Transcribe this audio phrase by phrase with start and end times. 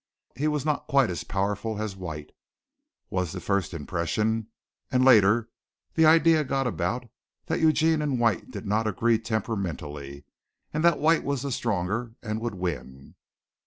[0.35, 2.31] He was not quite as powerful as White,
[3.11, 4.47] was the first impression,
[4.91, 5.51] and later
[5.93, 7.07] the idea got about
[7.45, 10.23] that Eugene and White did not agree temperamentally
[10.73, 13.13] and that White was the stronger and would win.